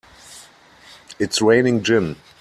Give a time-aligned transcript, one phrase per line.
[1.19, 2.15] It's raining gin!